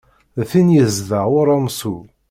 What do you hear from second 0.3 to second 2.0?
D tin yezdeɣ uramsu.